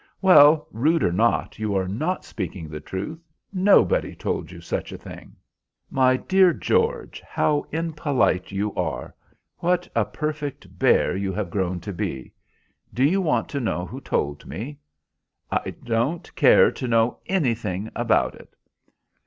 "Well, 0.19 0.67
rude 0.71 1.03
or 1.03 1.11
not, 1.11 1.59
you 1.59 1.75
are 1.75 1.87
not 1.87 2.25
speaking 2.25 2.67
the 2.67 2.79
truth. 2.79 3.23
Nobody 3.53 4.15
told 4.15 4.49
you 4.51 4.59
such 4.59 4.91
a 4.91 4.97
thing." 4.97 5.35
"My 5.91 6.17
dear 6.17 6.53
George, 6.53 7.21
how 7.23 7.65
impolite 7.71 8.51
you 8.51 8.73
are. 8.73 9.13
What 9.59 9.87
a 9.95 10.03
perfect 10.05 10.79
bear 10.79 11.15
you 11.15 11.31
have 11.33 11.51
grown 11.51 11.79
to 11.81 11.93
be. 11.93 12.33
Do 12.91 13.03
you 13.03 13.21
want 13.21 13.47
to 13.49 13.59
know 13.59 13.85
who 13.85 14.01
told 14.01 14.47
me?" 14.47 14.79
"I 15.51 15.69
don't 15.83 16.33
care 16.35 16.71
to 16.71 16.87
know 16.87 17.19
anything 17.27 17.91
about 17.95 18.33
it." 18.33 18.55